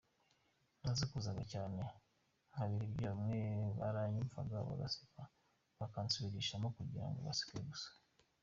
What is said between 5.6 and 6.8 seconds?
bakansubirishamo